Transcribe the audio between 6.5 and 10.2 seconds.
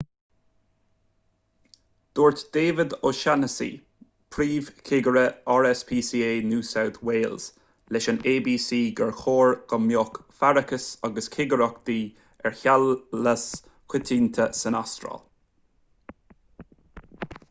new south wales leis an abc gur chóir go mbeadh